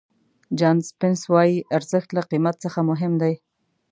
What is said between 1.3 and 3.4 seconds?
وایي ارزښت له قیمت څخه مهم دی.